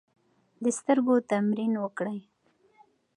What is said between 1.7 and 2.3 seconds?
وکړئ.